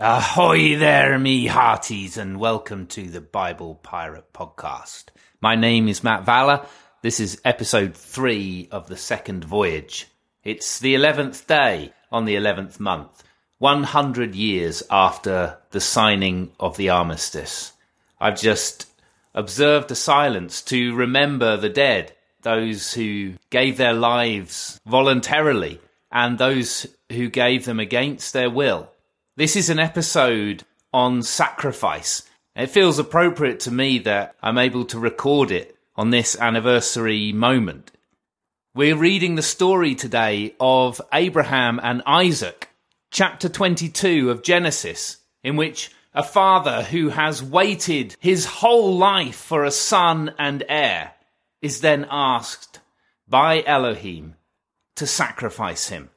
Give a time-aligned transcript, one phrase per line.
[0.00, 5.04] Ahoy there, me hearties, and welcome to the Bible Pirate Podcast.
[5.40, 6.66] My name is Matt Valler.
[7.02, 10.08] This is episode three of the second voyage.
[10.42, 13.22] It's the 11th day on the 11th month,
[13.58, 17.72] 100 years after the signing of the armistice.
[18.18, 18.88] I've just
[19.32, 25.80] observed a silence to remember the dead, those who gave their lives voluntarily,
[26.10, 28.90] and those who gave them against their will.
[29.36, 30.62] This is an episode
[30.92, 32.22] on sacrifice.
[32.54, 37.90] It feels appropriate to me that I'm able to record it on this anniversary moment.
[38.76, 42.68] We're reading the story today of Abraham and Isaac,
[43.10, 49.64] chapter 22 of Genesis, in which a father who has waited his whole life for
[49.64, 51.12] a son and heir
[51.60, 52.78] is then asked
[53.26, 54.36] by Elohim
[54.94, 56.10] to sacrifice him,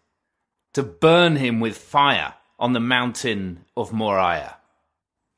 [0.76, 4.58] to burn him with fire on the mountain of Moriah.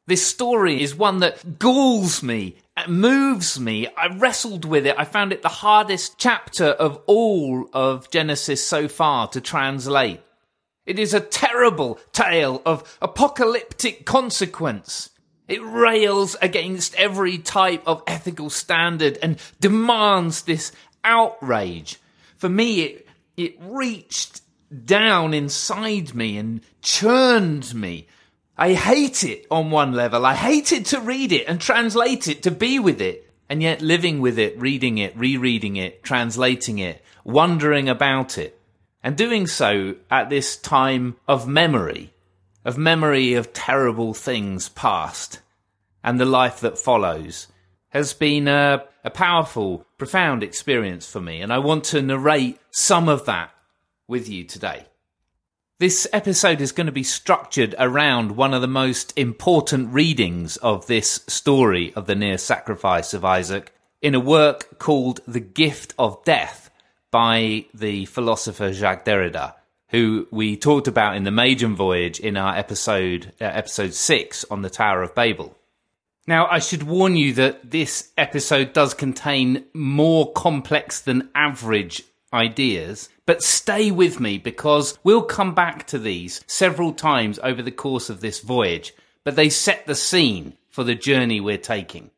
[0.08, 3.88] This story is one that galls me, uh, moves me.
[3.96, 4.96] I wrestled with it.
[4.98, 10.22] I found it the hardest chapter of all of Genesis so far to translate.
[10.88, 15.12] It is a terrible tale of apocalyptic consequence.
[15.48, 20.72] It rails against every type of ethical standard and demands this
[21.04, 22.00] outrage.
[22.38, 24.42] For me, it, it reached
[24.86, 28.08] down inside me and churned me.
[28.58, 30.26] I hate it on one level.
[30.26, 33.26] I hated to read it and translate it, to be with it.
[33.48, 38.60] And yet living with it, reading it, rereading it, translating it, wondering about it,
[39.02, 42.14] and doing so at this time of memory,
[42.64, 45.40] of memory of terrible things past,
[46.04, 47.48] and the life that follows,
[47.90, 51.42] has been a, a powerful, profound experience for me.
[51.42, 53.52] And I want to narrate some of that
[54.10, 54.86] with you today.
[55.80, 60.88] This episode is going to be structured around one of the most important readings of
[60.88, 66.22] this story of the near sacrifice of Isaac in a work called The Gift of
[66.26, 66.70] Death
[67.12, 69.54] by the philosopher Jacques Derrida,
[69.90, 74.64] who we talked about in the Maiden Voyage in our episode, uh, episode 6 on
[74.64, 75.56] the Tower of Babel.
[76.28, 82.04] Now, I should warn you that this episode does contain more complex than average
[82.34, 87.70] ideas, but stay with me because we'll come back to these several times over the
[87.70, 88.92] course of this voyage,
[89.24, 92.10] but they set the scene for the journey we're taking.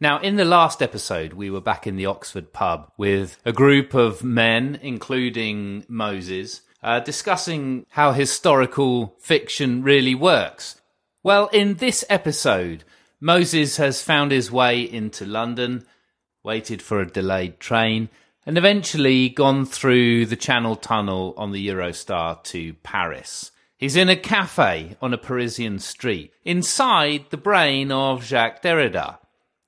[0.00, 3.92] Now, in the last episode, we were back in the Oxford pub with a group
[3.92, 10.80] of men, including Moses, uh, discussing how historical fiction really works.
[11.22, 12.84] Well, in this episode,
[13.20, 15.84] Moses has found his way into London,
[16.42, 18.08] waited for a delayed train,
[18.46, 23.50] and eventually gone through the Channel Tunnel on the Eurostar to Paris.
[23.76, 29.18] He's in a cafe on a Parisian street, inside the brain of Jacques Derrida,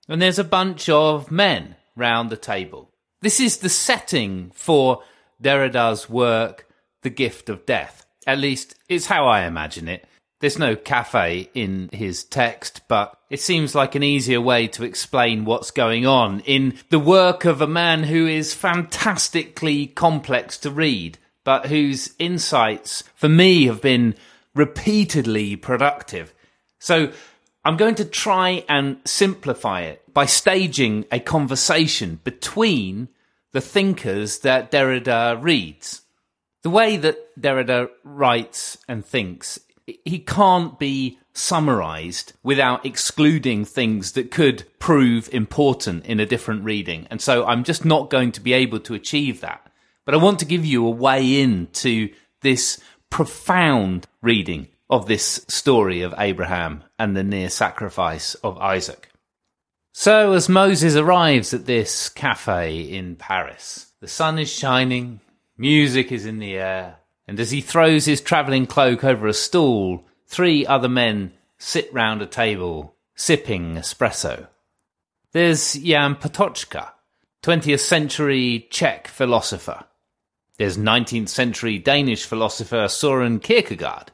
[0.09, 2.91] and there's a bunch of men round the table.
[3.21, 5.03] This is the setting for
[5.43, 6.67] Derrida's work,
[7.03, 8.06] The Gift of Death.
[8.27, 10.06] At least, it's how I imagine it.
[10.41, 15.44] There's no cafe in his text, but it seems like an easier way to explain
[15.44, 21.19] what's going on in the work of a man who is fantastically complex to read,
[21.43, 24.15] but whose insights, for me, have been
[24.54, 26.32] repeatedly productive.
[26.78, 27.10] So
[27.65, 33.09] I'm going to try and simplify it by staging a conversation between
[33.50, 36.03] the thinkers that Derrida reads.
[36.62, 39.59] The way that Derrida writes and thinks
[40.04, 47.06] he can't be summarized without excluding things that could prove important in a different reading.
[47.10, 49.71] And so I'm just not going to be able to achieve that.
[50.04, 52.10] But I want to give you a way in to
[52.43, 59.10] this profound reading of this story of Abraham and the near sacrifice of Isaac.
[59.93, 65.20] So as Moses arrives at this cafe in Paris, the sun is shining,
[65.56, 70.06] music is in the air, and as he throws his travelling cloak over a stool,
[70.27, 74.49] three other men sit round a table, sipping espresso.
[75.32, 76.93] There's Jan Patočka,
[77.43, 79.85] 20th century Czech philosopher.
[80.56, 84.11] There's 19th century Danish philosopher Soren Kierkegaard.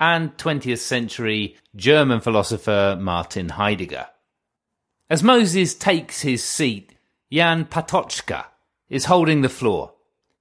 [0.00, 4.06] And 20th century German philosopher Martin Heidegger.
[5.10, 6.94] As Moses takes his seat,
[7.30, 8.46] Jan Patočka
[8.88, 9.92] is holding the floor.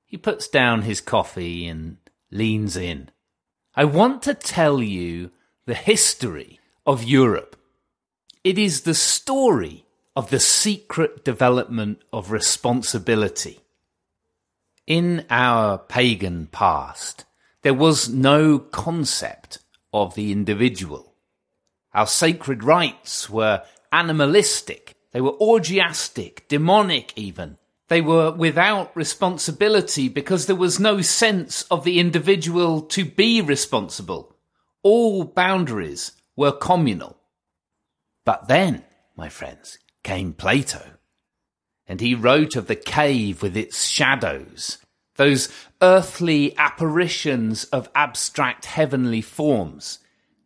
[0.08, 1.98] He puts down his coffee and
[2.32, 3.12] leans in.
[3.76, 5.32] I want to tell you
[5.66, 7.58] the history of Europe.
[8.44, 13.60] It is the story of the secret development of responsibility.
[14.88, 17.26] In our pagan past,
[17.62, 19.60] there was no concept
[19.92, 21.14] of the individual.
[21.94, 24.96] Our sacred rites were animalistic.
[25.12, 27.58] They were orgiastic, demonic even.
[27.90, 34.36] They were without responsibility because there was no sense of the individual to be responsible.
[34.84, 37.18] All boundaries were communal.
[38.26, 38.84] But then,
[39.16, 40.82] my friends, came Plato.
[41.88, 44.80] And he wrote of the cave with its shadows,
[45.16, 45.48] those
[45.82, 50.00] earthly apparitions of abstract heavenly forms,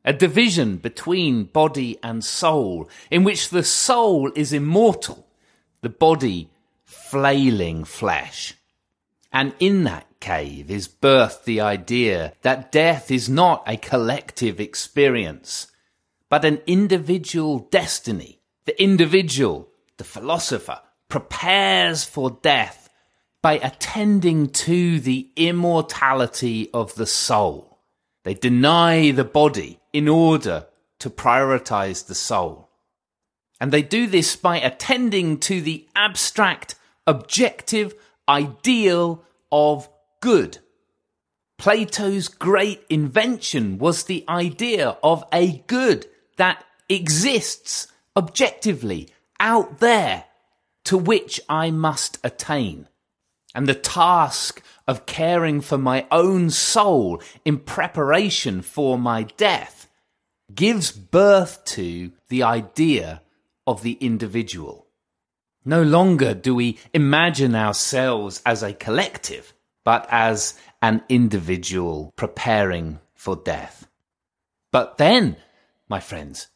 [0.05, 5.27] a division between body and soul, in which the soul is immortal,
[5.81, 6.51] the body
[7.11, 8.53] flailing flesh.
[9.33, 15.67] And in that cave is birthed the idea that death is not a collective experience,
[16.29, 18.39] but an individual destiny.
[18.63, 19.67] The individual,
[19.97, 20.79] the philosopher,
[21.09, 22.89] prepares for death
[23.41, 27.79] by attending to the immortality of the soul.
[28.23, 30.67] They deny the body in order
[30.99, 32.69] to prioritize the soul.
[33.59, 36.75] And they do this by attending to the abstract,
[37.11, 37.93] objective
[38.27, 39.89] ideal of
[40.21, 40.57] good.
[41.57, 47.87] Plato's great invention was the idea of a good that exists
[48.17, 49.09] objectively
[49.39, 50.25] out there
[50.85, 52.87] to which I must attain.
[53.53, 59.87] And the task of caring for my own soul in preparation for my death
[60.55, 63.21] gives birth to the idea
[63.67, 64.87] of the individual.
[65.63, 69.53] No longer do we imagine ourselves as a collective,
[69.83, 73.87] but as an individual preparing for death.
[74.71, 75.37] But then,
[75.87, 76.47] my friends,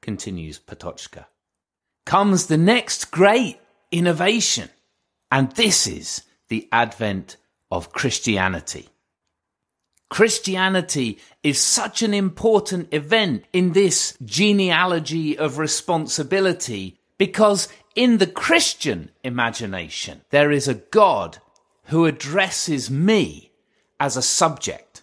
[0.00, 1.26] continues Patočka,
[2.04, 3.58] comes the next great
[3.90, 4.68] innovation.
[5.30, 7.38] And this is the advent
[7.70, 8.88] of Christianity.
[10.10, 19.08] Christianity is such an important event in this genealogy of responsibility because in the Christian
[19.22, 21.38] imagination, there is a God
[21.84, 23.52] who addresses me
[24.00, 25.02] as a subject.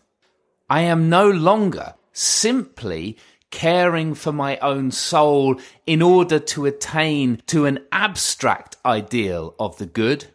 [0.70, 3.16] I am no longer simply
[3.52, 9.86] caring for my own soul in order to attain to an abstract ideal of the
[9.86, 10.26] good,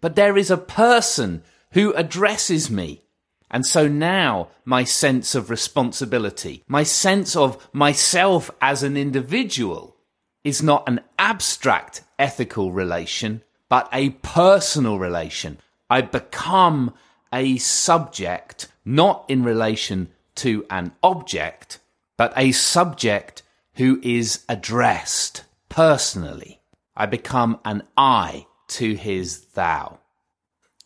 [0.00, 1.42] but there is a person
[1.72, 3.02] who addresses me.
[3.50, 9.96] And so now my sense of responsibility, my sense of myself as an individual
[10.48, 15.58] is not an abstract ethical relation, but a personal relation.
[15.90, 16.94] I become
[17.32, 21.78] a subject, not in relation to an object,
[22.16, 23.42] but a subject
[23.74, 26.62] who is addressed personally.
[26.96, 29.98] I become an I to his thou.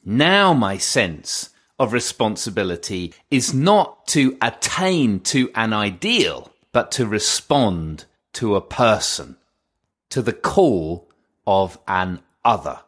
[0.05, 8.07] Now my sense of responsibility is not to attain to an ideal, but to respond
[8.35, 9.37] to a person,
[10.13, 11.09] to the call
[11.47, 12.81] of an other.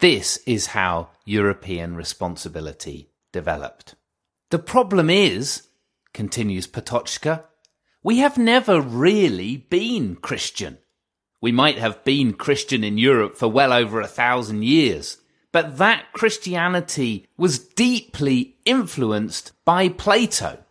[0.00, 3.94] This is how European responsibility developed.
[4.50, 5.68] The problem is
[6.12, 7.44] continues Patočka,
[8.02, 10.78] we have never really been Christian.
[11.40, 15.18] We might have been Christian in Europe for well over a thousand years,
[15.52, 20.64] but that Christianity was deeply influenced by Plato.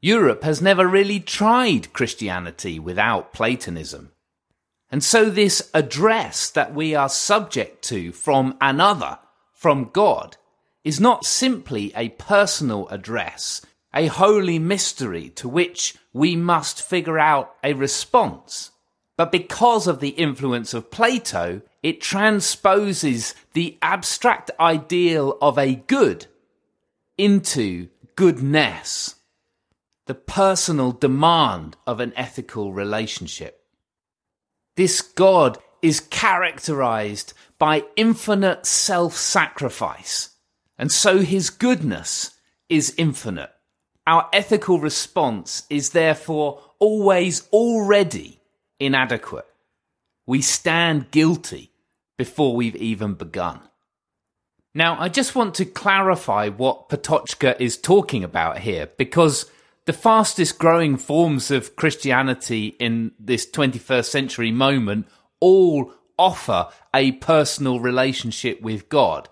[0.00, 4.12] Europe has never really tried Christianity without Platonism.
[4.90, 9.18] And so this address that we are subject to from another,
[9.52, 10.36] from God,
[10.82, 13.62] is not simply a personal address
[13.94, 18.70] a holy mystery to which we must figure out a response.
[19.16, 26.26] But because of the influence of Plato, it transposes the abstract ideal of a good
[27.18, 29.16] into goodness,
[30.06, 33.59] the personal demand of an ethical relationship.
[34.80, 40.30] This God is characterized by infinite self sacrifice,
[40.78, 42.30] and so his goodness
[42.70, 43.50] is infinite.
[44.06, 48.40] Our ethical response is therefore always already
[48.78, 49.44] inadequate.
[50.26, 51.72] We stand guilty
[52.16, 53.60] before we've even begun.
[54.74, 59.44] Now, I just want to clarify what Patočka is talking about here because
[59.90, 65.08] the fastest growing forms of Christianity in this 21st century moment
[65.40, 69.28] all offer a personal relationship with God.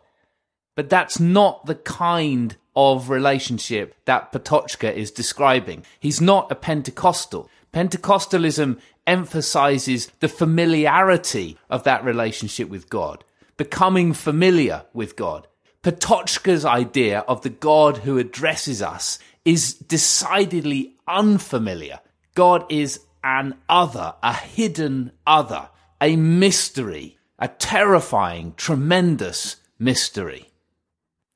[0.75, 5.85] But that's not the kind of relationship that Patočka is describing.
[6.01, 7.49] He's not a Pentecostal.
[7.73, 13.23] Pentecostalism emphasizes the familiarity of that relationship with God,
[13.57, 15.47] becoming familiar with God.
[15.85, 22.01] Patočka's idea of the God who addresses us is decidedly unfamiliar.
[22.35, 25.69] God is an other, a hidden other,
[26.01, 30.51] a mystery, a terrifying, tremendous mystery.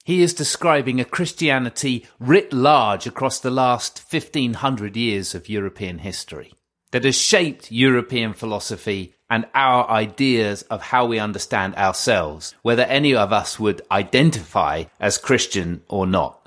[0.05, 6.55] He is describing a Christianity writ large across the last 1500 years of European history
[6.91, 13.15] that has shaped European philosophy and our ideas of how we understand ourselves, whether any
[13.15, 16.42] of us would identify as Christian or not.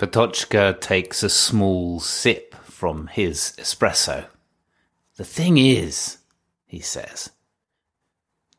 [0.00, 4.24] Patočka takes a small sip from his espresso.
[5.16, 6.16] The thing is,
[6.64, 7.28] he says,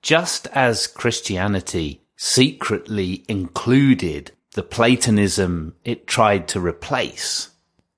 [0.04, 7.50] just as Christianity secretly included the Platonism it tried to replace.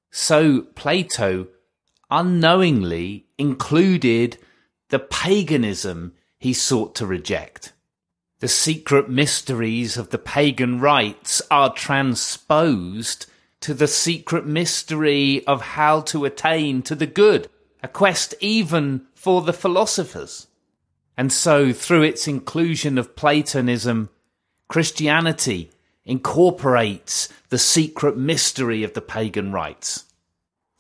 [0.10, 1.48] So Plato
[2.10, 4.38] unknowingly included
[4.88, 7.74] the paganism he sought to reject.
[8.40, 13.26] The secret mysteries of the pagan rites are transposed
[13.64, 17.50] to the secret mystery of how to attain to the good,
[17.82, 20.48] a quest even for the philosophers.
[21.16, 24.10] And so, through its inclusion of Platonism,
[24.68, 25.72] Christianity
[26.04, 30.04] incorporates the secret mystery of the pagan rites.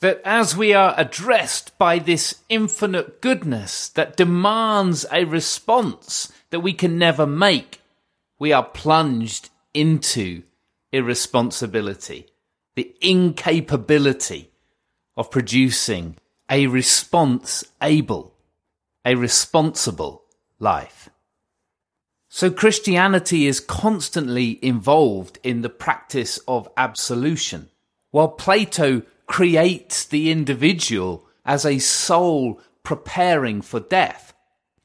[0.02, 6.74] That as we are addressed by this infinite goodness that demands a response that we
[6.74, 7.80] can never make,
[8.40, 10.44] we are plunged into
[10.92, 12.28] irresponsibility,
[12.76, 14.50] the incapability
[15.16, 16.18] of producing
[16.50, 18.34] a response able,
[19.06, 20.24] a responsible
[20.60, 21.10] life.
[22.30, 27.70] So Christianity is constantly involved in the practice of absolution,
[28.10, 34.34] while Plato creates the individual as a soul preparing for death.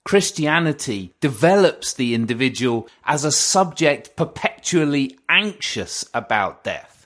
[0.05, 6.98] Christianity develops the individual as a subject perpetually anxious about death.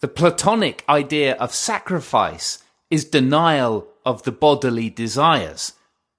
[0.00, 5.72] The Platonic idea of sacrifice is denial of the bodily desires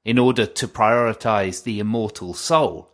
[0.04, 2.90] in order to prioritize the immortal soul.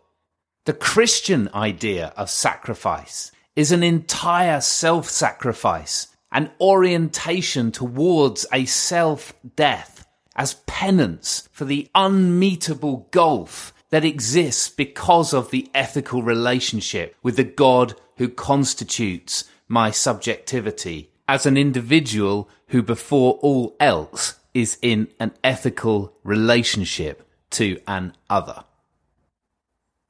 [0.64, 9.34] The Christian idea of sacrifice is an entire self sacrifice, an orientation towards a self
[9.56, 17.34] death as penance for the unmeetable gulf that exists because of the ethical relationship with
[17.34, 25.08] the God who constitutes my subjectivity as an individual who before all else is in
[25.20, 28.64] an ethical relationship to an other.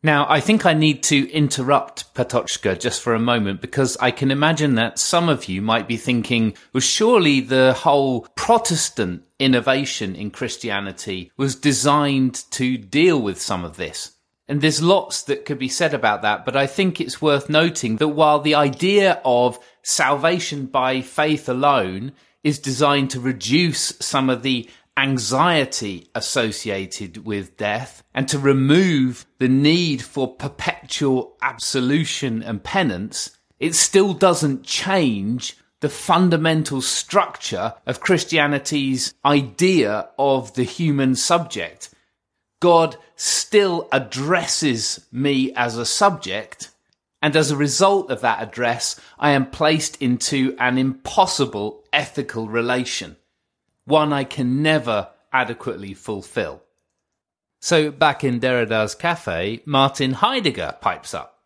[0.03, 4.31] Now, I think I need to interrupt Patočka just for a moment because I can
[4.31, 10.31] imagine that some of you might be thinking, well, surely the whole Protestant innovation in
[10.31, 14.16] Christianity was designed to deal with some of this.
[14.49, 17.97] And there's lots that could be said about that, but I think it's worth noting
[17.97, 22.13] that while the idea of salvation by faith alone
[22.45, 29.49] is designed to reduce some of the anxiety associated with death and to remove the
[29.49, 39.13] need for perpetual absolution and penance, it still doesn't change the fundamental structure of Christianity's
[39.25, 41.91] idea of the human subject.
[42.61, 46.71] God still addresses me as a subject,
[47.23, 53.17] and as a result of that address, I am placed into an impossible ethical relation
[53.87, 56.63] one I can never adequately fulfill.
[57.61, 61.39] So back in Derrida's cafe, Martin Heidegger pipes up.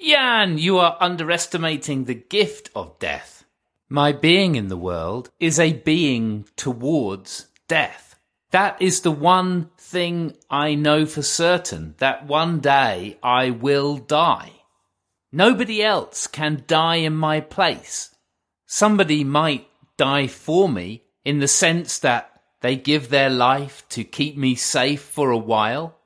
[0.00, 3.44] Jan, you are underestimating the gift of death.
[3.88, 8.05] My being in the world is a being towards death.
[8.50, 14.52] That is the one thing I know for certain that one day I will die.
[15.32, 18.14] Nobody else can die in my place.
[18.66, 24.36] Somebody might die for me, in the sense that they give their life to keep
[24.36, 25.98] me safe for a while,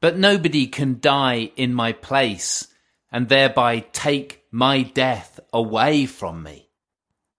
[0.00, 2.68] but nobody can die in my place
[3.10, 6.68] and thereby take my death away from me.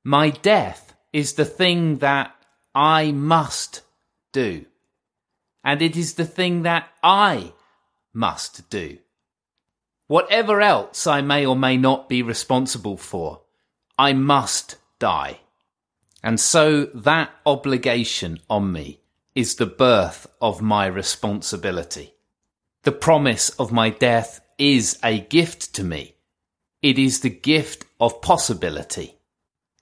[0.04, 2.36] My death is the thing that
[2.74, 3.82] I must
[4.32, 4.66] do.
[5.64, 7.54] And it is the thing that I
[8.14, 8.98] must do.
[10.08, 13.42] Whatever else I may or may not be responsible for,
[13.98, 15.40] I must die.
[16.24, 19.00] And so that obligation on me
[19.36, 22.14] is the birth of my responsibility.
[22.84, 26.16] The promise of my death is a gift to me.
[26.82, 29.16] It is the gift of possibility.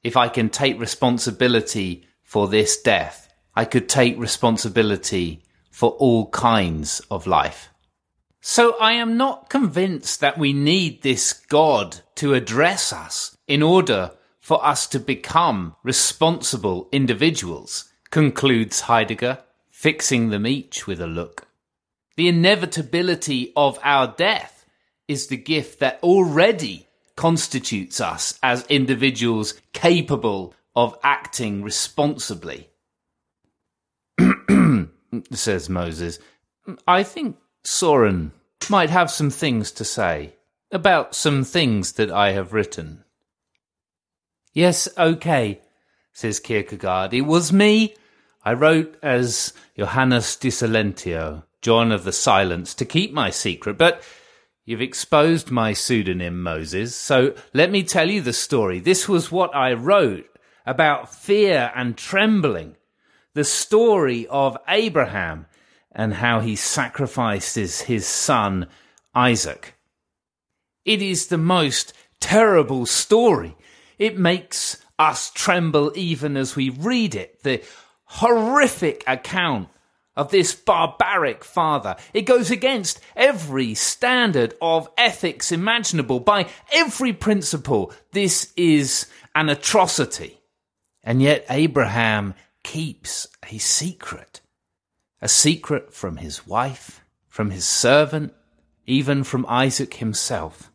[0.03, 3.28] If I can take responsibility for this death,
[3.59, 7.67] I could take responsibility for all kinds of life.
[8.39, 14.11] So I am not convinced that we need this God to address us in order
[14.39, 19.39] for us to become responsible individuals, concludes Heidegger,
[19.69, 21.49] fixing them each with a look.
[22.15, 24.65] The inevitability of our death
[25.09, 26.87] is the gift that already
[27.17, 32.68] constitutes us as individuals capable of acting responsibly.
[35.31, 36.19] Says Moses.
[36.87, 38.31] I think Soren
[38.69, 40.35] might have some things to say
[40.71, 43.03] about some things that I have written.
[44.53, 45.61] Yes, okay,
[46.13, 47.13] says Kierkegaard.
[47.13, 47.95] It was me.
[48.43, 54.03] I wrote as Johannes de Silentio, John of the Silence, to keep my secret, but
[54.65, 58.79] you've exposed my pseudonym, Moses, so let me tell you the story.
[58.79, 60.25] This was what I wrote
[60.65, 62.75] about fear and trembling,
[63.33, 65.45] the story of Abraham
[65.91, 68.67] and how he sacrifices his son
[69.13, 69.75] Isaac.
[70.85, 73.55] It is the most terrible story.
[73.97, 77.43] It makes us tremble even as we read it.
[77.43, 77.63] The
[78.05, 79.69] horrific account
[80.15, 81.95] of this barbaric father.
[82.13, 86.19] It goes against every standard of ethics imaginable.
[86.19, 90.41] By every principle, this is an atrocity.
[91.03, 94.41] And yet Abraham keeps a secret.
[95.21, 98.33] A secret from his wife, from his servant,
[98.85, 100.71] even from Isaac himself.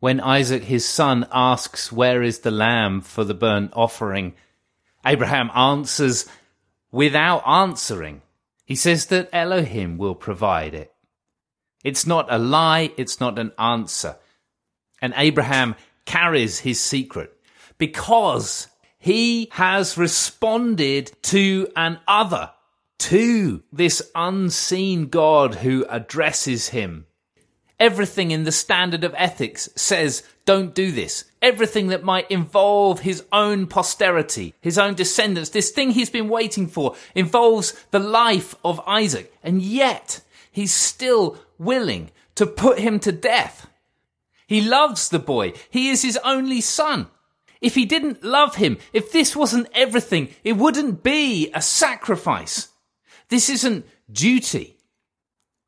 [0.00, 4.34] When Isaac his son asks, Where is the lamb for the burnt offering?
[5.04, 6.26] Abraham answers
[6.92, 8.22] without answering.
[8.64, 10.92] He says that Elohim will provide it.
[11.82, 14.16] It's not a lie, it's not an answer.
[15.00, 17.32] And Abraham carries his secret
[17.78, 18.68] because
[18.98, 22.50] he has responded to an other,
[22.98, 27.06] to this unseen God who addresses him
[27.80, 31.26] Everything in the standard of ethics says don't do this.
[31.40, 36.66] Everything that might involve his own posterity, his own descendants, this thing he's been waiting
[36.66, 39.32] for involves the life of Isaac.
[39.44, 43.68] And yet he's still willing to put him to death.
[44.48, 45.52] He loves the boy.
[45.70, 47.06] He is his only son.
[47.60, 52.68] If he didn't love him, if this wasn't everything, it wouldn't be a sacrifice.
[53.28, 54.76] This isn't duty.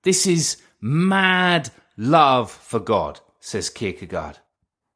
[0.03, 4.39] This is mad love for God, says Kierkegaard.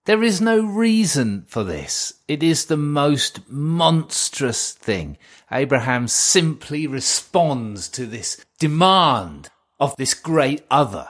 [0.07, 2.15] There is no reason for this.
[2.29, 5.17] It is the most monstrous thing.
[5.51, 9.49] Abraham simply responds to this demand
[9.81, 11.09] of this great other.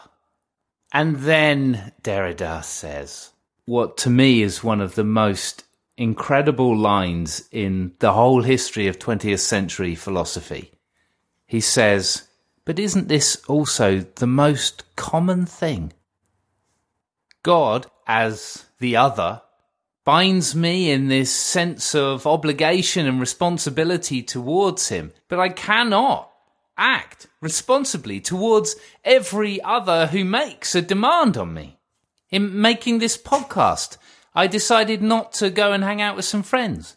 [0.93, 3.33] And then Derrida says
[3.67, 5.64] what to me is one of the most
[5.97, 10.73] incredible lines in the whole history of 20th century philosophy.
[11.47, 12.29] He says,
[12.65, 15.93] but isn't this also the most common thing?
[17.43, 19.43] God, as the other,
[20.05, 26.31] binds me in this sense of obligation and responsibility towards Him, but I cannot
[26.77, 31.79] act responsibly towards every other who makes a demand on me.
[32.31, 33.97] In making this podcast,
[34.35, 36.97] I decided not to go and hang out with some friends.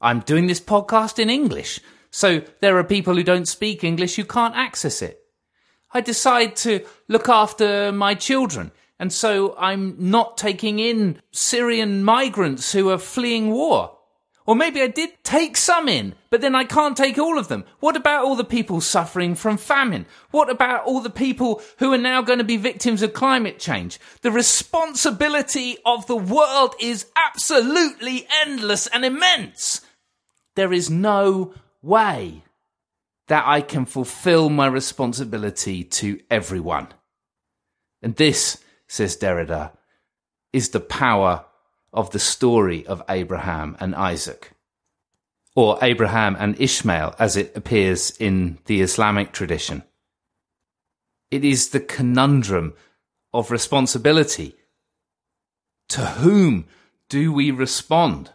[0.00, 4.24] I'm doing this podcast in English so there are people who don't speak English who
[4.24, 5.20] can't access it.
[5.92, 8.72] I decide to look after my children.
[8.98, 13.97] And so I'm not taking in Syrian migrants who are fleeing war.
[14.48, 17.66] Or maybe I did take some in, but then I can't take all of them.
[17.80, 20.06] What about all the people suffering from famine?
[20.30, 24.00] What about all the people who are now going to be victims of climate change?
[24.22, 29.82] The responsibility of the world is absolutely endless and immense.
[30.56, 32.42] There is no way
[33.26, 36.88] that I can fulfill my responsibility to everyone.
[38.00, 39.72] And this, says Derrida,
[40.54, 41.44] is the power
[41.92, 44.52] of the story of Abraham and Isaac,
[45.54, 49.82] or Abraham and Ishmael as it appears in the Islamic tradition.
[51.30, 52.74] It is the conundrum
[53.32, 54.54] of responsibility.
[55.90, 56.66] To whom
[57.08, 58.30] do we respond?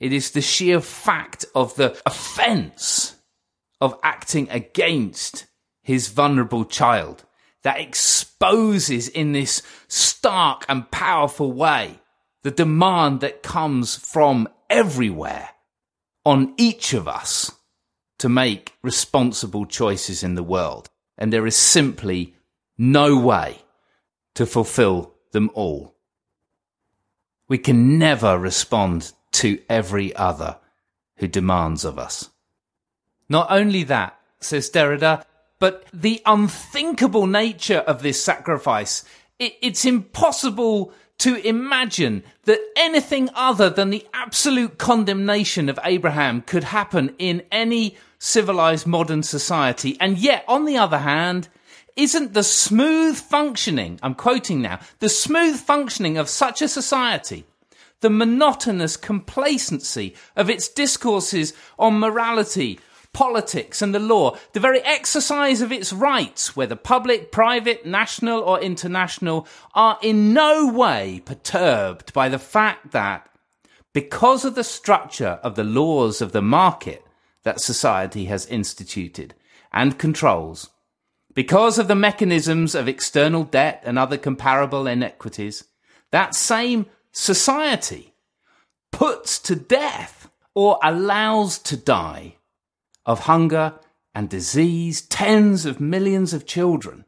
[0.00, 3.16] It is the sheer fact of the offense
[3.80, 5.46] of acting against
[5.82, 7.24] his vulnerable child
[7.64, 11.98] that exposes in this stark and powerful way
[12.42, 15.48] the demand that comes from everywhere
[16.24, 17.50] on each of us
[18.18, 20.88] to make responsible choices in the world.
[21.18, 22.34] And there is simply
[22.76, 23.58] no way
[24.34, 25.94] to fulfill them all.
[27.48, 30.58] We can never respond to every other
[31.16, 32.30] who demands of us.
[33.28, 35.24] Not only that, says Derrida,
[35.64, 39.02] but the unthinkable nature of this sacrifice.
[39.38, 46.64] It, it's impossible to imagine that anything other than the absolute condemnation of Abraham could
[46.64, 49.96] happen in any civilized modern society.
[50.00, 51.48] And yet, on the other hand,
[51.96, 57.46] isn't the smooth functioning, I'm quoting now, the smooth functioning of such a society,
[58.02, 62.80] the monotonous complacency of its discourses on morality,
[63.14, 68.60] politics and the law, the very exercise of its rights, whether public, private, national or
[68.60, 73.30] international, are in no way perturbed by the fact that
[73.94, 77.02] because of the structure of the laws of the market
[77.44, 79.34] that society has instituted
[79.72, 80.70] and controls,
[81.32, 85.64] because of the mechanisms of external debt and other comparable inequities,
[86.10, 88.14] that same society
[88.90, 92.36] puts to death or allows to die
[93.06, 93.78] of hunger
[94.14, 97.04] and disease tens of millions of children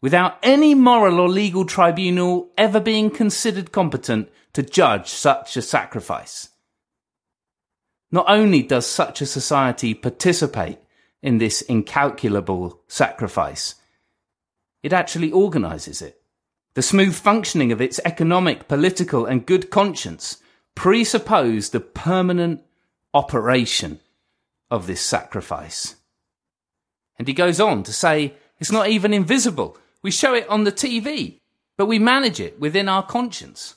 [0.00, 6.50] without any moral or legal tribunal ever being considered competent to judge such a sacrifice.
[8.10, 10.78] Not only does such a society participate
[11.22, 13.74] in this incalculable sacrifice,
[14.82, 16.22] it actually organizes it.
[16.74, 20.36] The smooth functioning of its economic, political, and good conscience
[20.74, 22.62] presuppose the permanent
[23.12, 23.98] operation
[24.70, 25.96] of this sacrifice.
[27.18, 29.76] And he goes on to say, it's not even invisible.
[30.02, 31.40] We show it on the TV,
[31.76, 33.76] but we manage it within our conscience.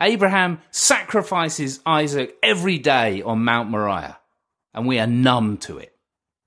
[0.00, 4.18] Abraham sacrifices Isaac every day on Mount Moriah,
[4.72, 5.94] and we are numb to it.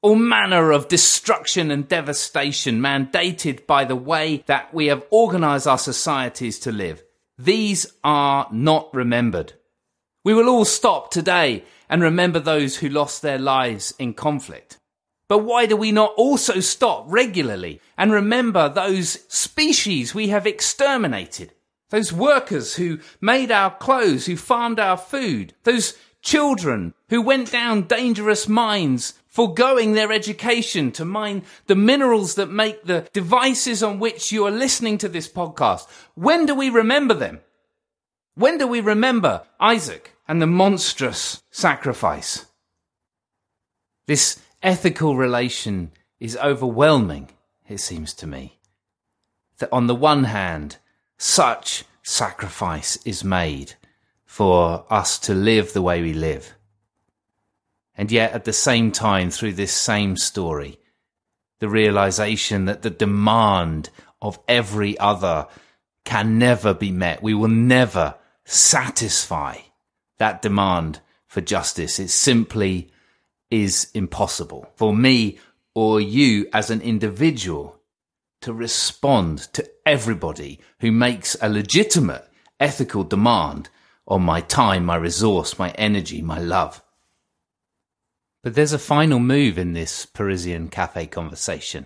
[0.02, 5.78] All manner of destruction and devastation mandated by the way that we have organized our
[5.78, 7.04] societies to live.
[7.38, 9.54] These are not remembered.
[10.26, 14.80] We will all stop today and remember those who lost their lives in conflict.
[15.28, 21.54] But why do we not also stop regularly and remember those species we have exterminated?
[21.92, 27.84] Those workers who made our clothes, who farmed our food, those children who went down
[27.84, 34.32] dangerous mines, foregoing their education to mine the minerals that make the devices on which
[34.32, 35.88] you are listening to this podcast.
[36.16, 37.42] When do we remember them?
[38.34, 42.46] When do we remember Isaac and the monstrous sacrifice?
[44.08, 47.30] This ethical relation is overwhelming,
[47.68, 48.60] it seems to me.
[49.60, 50.78] That on the one hand,
[51.18, 53.74] such sacrifice is made
[54.26, 56.54] for us to live the way we live.
[57.96, 60.80] And yet, at the same time, through this same story,
[61.60, 63.90] the realization that the demand
[64.22, 65.48] of every other
[66.04, 67.22] can never be met.
[67.22, 69.58] We will never satisfy
[70.24, 72.00] that demand for justice.
[72.00, 72.90] It simply
[73.52, 75.38] is impossible for me
[75.76, 77.78] or you as an individual
[78.40, 82.26] to respond to everybody who makes a legitimate
[82.58, 83.68] ethical demand
[84.08, 86.82] on my time, my resource, my energy, my love.
[88.44, 91.86] But there's a final move in this Parisian cafe conversation.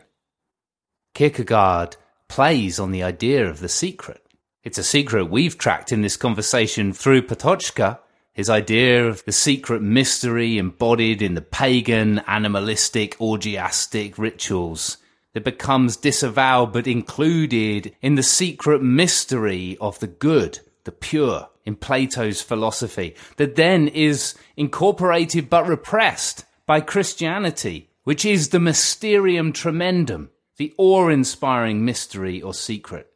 [1.16, 1.96] Kierkegaard
[2.28, 4.24] plays on the idea of the secret.
[4.64, 7.98] It's a secret we've tracked in this conversation through Patočka,
[8.38, 14.98] his idea of the secret mystery embodied in the pagan, animalistic, orgiastic rituals
[15.34, 21.76] that becomes disavowed but included in the secret mystery of the good, the pure, in
[21.76, 30.30] Plato's philosophy, that then is incorporated but repressed by Christianity, which is the mysterium tremendum,
[30.58, 33.12] the awe inspiring mystery or secret.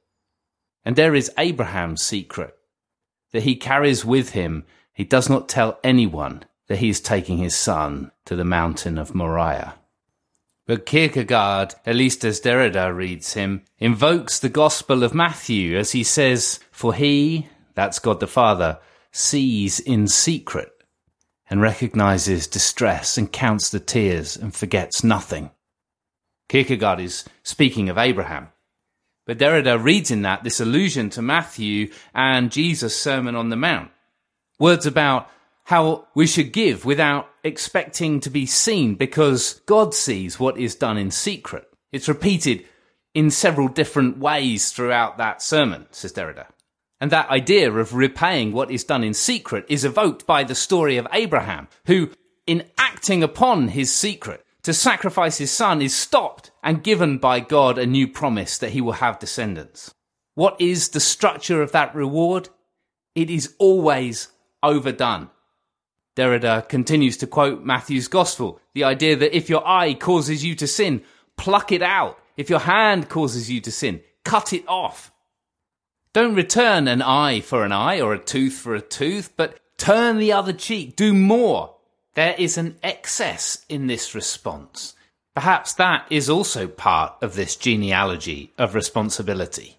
[0.83, 2.55] And there is Abraham's secret
[3.33, 4.65] that he carries with him.
[4.93, 9.15] He does not tell anyone that he is taking his son to the mountain of
[9.15, 9.75] Moriah.
[10.67, 16.03] But Kierkegaard, at least as Derrida reads him, invokes the Gospel of Matthew as he
[16.03, 18.79] says, For he, that's God the Father,
[19.11, 20.71] sees in secret
[21.49, 25.51] and recognizes distress and counts the tears and forgets nothing.
[26.47, 28.49] Kierkegaard is speaking of Abraham.
[29.25, 33.91] But Derrida reads in that this allusion to Matthew and Jesus' Sermon on the Mount.
[34.61, 35.27] Words about
[35.63, 40.99] how we should give without expecting to be seen because God sees what is done
[40.99, 41.67] in secret.
[41.91, 42.65] It's repeated
[43.15, 46.45] in several different ways throughout that sermon, says Derrida.
[46.99, 50.97] And that idea of repaying what is done in secret is evoked by the story
[50.97, 52.11] of Abraham, who,
[52.45, 57.79] in acting upon his secret, to sacrifice his son is stopped and given by God
[57.79, 59.91] a new promise that he will have descendants.
[60.35, 62.49] What is the structure of that reward?
[63.15, 64.27] It is always
[64.63, 65.29] overdone.
[66.15, 70.67] Derrida continues to quote Matthew's gospel, the idea that if your eye causes you to
[70.67, 71.03] sin,
[71.37, 72.17] pluck it out.
[72.37, 75.11] If your hand causes you to sin, cut it off.
[76.13, 80.17] Don't return an eye for an eye or a tooth for a tooth, but turn
[80.17, 80.95] the other cheek.
[80.95, 81.75] Do more.
[82.15, 84.95] There is an excess in this response.
[85.33, 89.77] Perhaps that is also part of this genealogy of responsibility.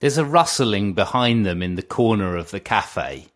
[0.00, 3.26] There's a rustling behind them in the corner of the cafe,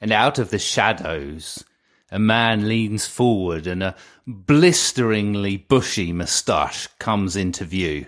[0.00, 1.64] and out of the shadows,
[2.10, 8.06] a man leans forward and a blisteringly bushy moustache comes into view.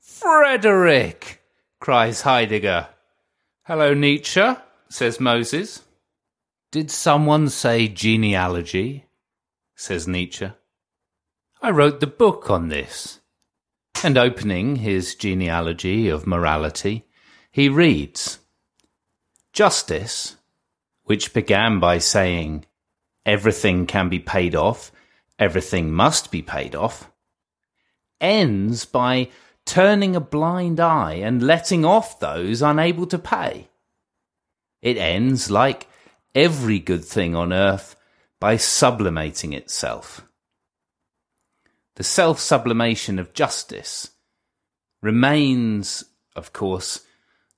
[0.00, 1.42] Frederick!
[1.80, 2.88] cries Heidegger.
[3.64, 4.54] Hello, Nietzsche,
[4.88, 5.82] says Moses.
[6.70, 9.06] Did someone say genealogy?
[9.74, 10.50] says Nietzsche.
[11.60, 13.20] I wrote the book on this.
[14.02, 17.04] And opening his genealogy of morality,
[17.52, 18.38] he reads
[19.52, 20.36] Justice,
[21.04, 22.64] which began by saying,
[23.26, 24.92] everything can be paid off,
[25.38, 27.10] everything must be paid off,
[28.20, 29.28] ends by
[29.64, 33.68] turning a blind eye and letting off those unable to pay.
[34.80, 35.86] It ends, like
[36.34, 37.94] every good thing on earth,
[38.40, 40.26] by sublimating itself
[41.96, 44.10] the self sublimation of justice
[45.02, 47.00] remains, of course,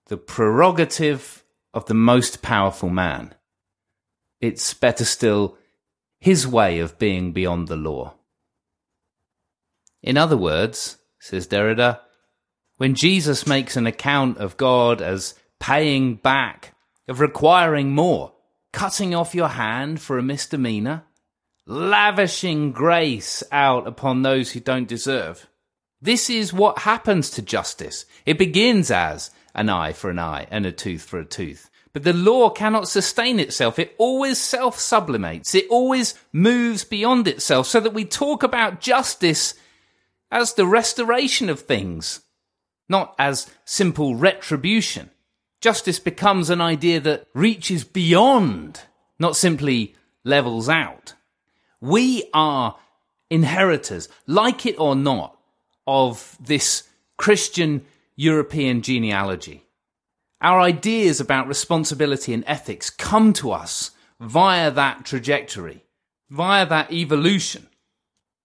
[0.07, 1.44] the prerogative
[1.75, 3.35] of the most powerful man.
[4.41, 5.59] It's better still,
[6.21, 8.15] his way of being beyond the law.
[10.03, 12.01] In other words, says Derrida,
[12.77, 16.75] when Jesus makes an account of God as paying back,
[17.09, 18.33] of requiring more,
[18.73, 21.05] cutting off your hand for a misdemeanor,
[21.67, 25.49] lavishing grace out upon those who don't deserve.
[26.03, 28.05] This is what happens to justice.
[28.27, 31.71] It begins as an eye for an eye and a tooth for a tooth.
[31.93, 33.79] But the law cannot sustain itself.
[33.79, 35.55] It always self sublimates.
[35.55, 39.55] It always moves beyond itself so that we talk about justice
[40.31, 42.23] as the restoration of things,
[42.89, 45.11] not as simple retribution.
[45.61, 48.81] Justice becomes an idea that reaches beyond,
[49.19, 51.15] not simply levels out.
[51.81, 52.77] We are
[53.31, 55.39] inheritors, like it or not,
[55.87, 59.65] of this Christian European genealogy.
[60.41, 65.85] Our ideas about responsibility and ethics come to us via that trajectory,
[66.31, 67.69] via that evolution.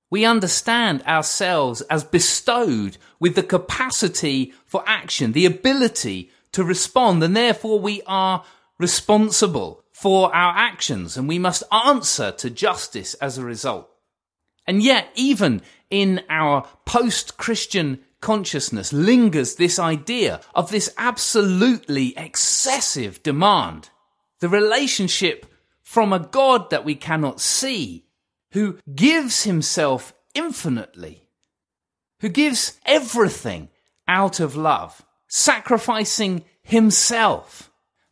[0.09, 7.35] We understand ourselves as bestowed with the capacity for action, the ability to respond, and
[7.35, 8.43] therefore we are
[8.79, 13.89] responsible for our actions and we must answer to justice as a result.
[14.65, 23.89] And yet, even in our post-Christian consciousness lingers this idea of this absolutely excessive demand.
[24.39, 25.45] The relationship
[25.81, 28.05] from a God that we cannot see,
[28.51, 31.29] who gives himself infinitely,
[32.19, 33.69] who gives everything
[34.07, 37.69] out of love, sacrificing himself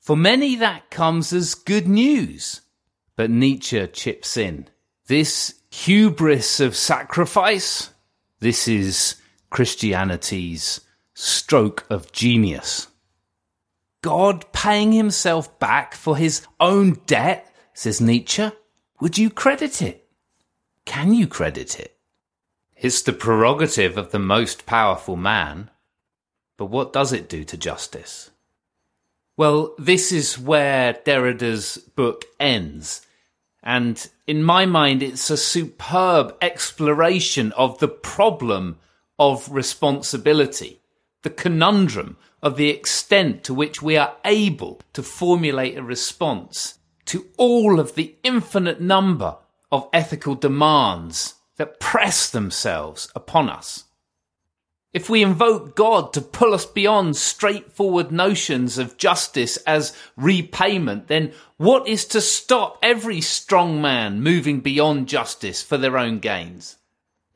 [0.07, 2.61] for many, that comes as good news.
[3.17, 4.69] But Nietzsche chips in.
[5.07, 7.89] This hubris of sacrifice,
[8.39, 9.15] this is
[9.49, 10.81] Christianity's
[11.13, 12.88] stroke of genius.
[14.01, 18.51] God paying himself back for his own debt, says Nietzsche.
[18.99, 20.07] Would you credit it?
[20.86, 21.97] Can you credit it?
[22.75, 25.71] It's the prerogative of the most powerful man.
[26.57, 28.31] But what does it do to justice?
[29.36, 33.05] Well, this is where Derrida's book ends.
[33.62, 38.79] And in my mind, it's a superb exploration of the problem
[39.19, 40.80] of responsibility,
[41.23, 47.25] the conundrum of the extent to which we are able to formulate a response to
[47.38, 49.38] all of the infinite number
[49.71, 53.86] of ethical demands that press themselves upon us.
[54.93, 61.34] If we invoke God to pull us beyond straightforward notions of justice as repayment, then
[61.58, 66.77] what is to stop every strong man moving beyond justice for their own gains?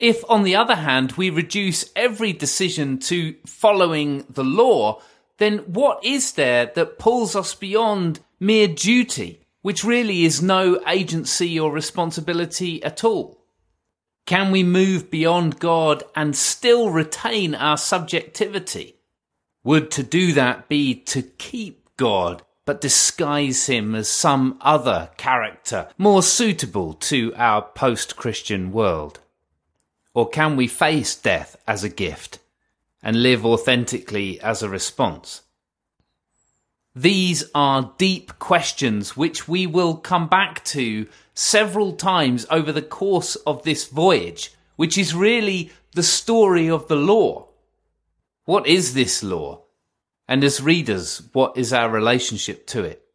[0.02, 5.00] If, on the other hand, we reduce every decision to following the law,
[5.38, 11.60] then what is there that pulls us beyond mere duty, which really is no agency
[11.60, 13.46] or responsibility at all?
[14.26, 18.96] Can we move beyond God and still retain our subjectivity?
[19.64, 25.90] Would to do that be to keep God, but disguise him as some other character
[26.00, 29.20] more suitable to our post Christian world?
[30.14, 32.40] Or can we face death as a gift
[33.02, 35.42] and live authentically as a response?
[36.94, 43.36] These are deep questions which we will come back to several times over the course
[43.38, 47.48] of this voyage, which is really the story of the law.
[48.44, 49.62] What is this law?
[50.28, 53.06] And as readers, what is our relationship to it?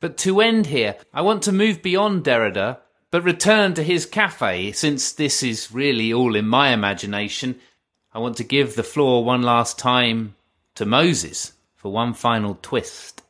[0.00, 2.78] But to end here, I want to move beyond Derrida,
[3.14, 7.54] but return to his cafe, since this is really all in my imagination.
[8.12, 10.34] I want to give the floor one last time
[10.74, 13.22] to Moses for one final twist.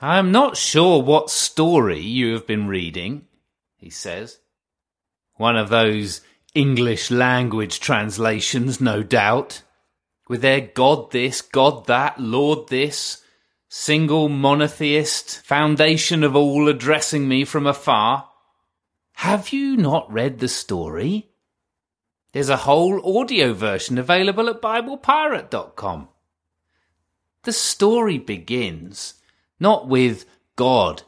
[0.00, 3.26] I am not sure what story you have been reading,
[3.76, 4.40] he says.
[5.36, 6.20] One of those
[6.52, 9.62] English language translations, no doubt,
[10.26, 13.22] with their God this, God that, Lord this,
[13.68, 18.28] single monotheist, foundation of all addressing me from afar.
[19.14, 21.30] Have you not read the story?
[22.32, 26.08] There's a whole audio version available at BiblePirate.com.
[27.42, 29.14] The story begins
[29.58, 30.26] not with
[30.56, 31.02] God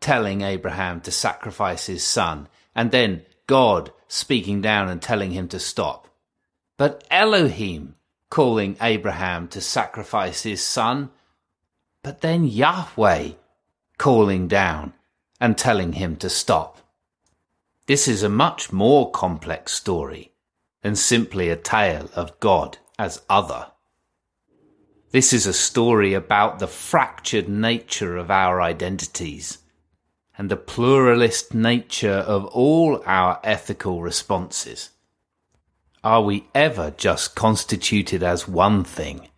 [0.00, 5.58] telling Abraham to sacrifice his son and then God speaking down and telling him to
[5.58, 6.08] stop,
[6.76, 7.96] but Elohim
[8.30, 11.10] calling Abraham to sacrifice his son,
[12.02, 13.30] but then Yahweh
[13.98, 14.94] calling down
[15.40, 16.78] and telling him to stop.
[17.86, 20.32] This is a much more complex story
[20.82, 23.66] than simply a tale of God as other.
[25.10, 29.58] This is a story about the fractured nature of our identities
[30.38, 34.90] and the pluralist nature of all our ethical responses.
[36.02, 39.28] Are we ever just constituted as one thing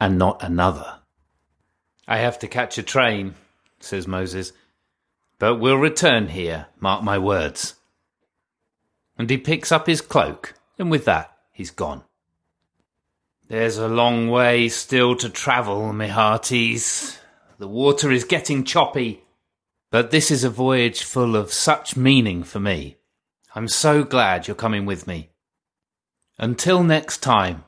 [0.00, 1.00] and not another?
[2.06, 3.34] I have to catch a train,
[3.80, 4.52] says Moses,
[5.38, 7.74] but we'll return here, mark my words.
[9.16, 12.02] And he picks up his cloak, and with that he's gone.
[13.48, 17.18] There's a long way still to travel, me hearties.
[17.58, 19.22] The water is getting choppy,
[19.90, 22.96] but this is a voyage full of such meaning for me.
[23.54, 25.30] I'm so glad you're coming with me.
[26.38, 27.64] Until next time,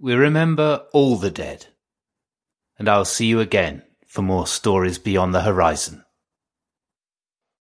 [0.00, 1.66] we remember all the dead,
[2.78, 6.04] and I'll see you again for more stories beyond the horizon.